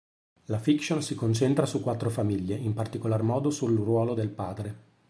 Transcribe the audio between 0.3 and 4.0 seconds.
La fiction si concentra su quattro famiglie, in particolar modo sul